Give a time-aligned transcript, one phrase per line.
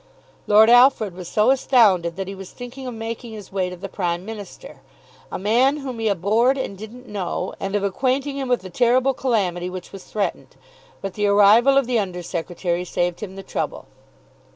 [0.47, 3.87] Lord Alfred was so astounded that he was thinking of making his way to the
[3.87, 4.81] Prime Minister,
[5.31, 9.13] a man whom he abhorred and didn't know, and of acquainting him with the terrible
[9.13, 10.55] calamity which was threatened.
[11.03, 13.85] But the arrival of the under secretary saved him the trouble.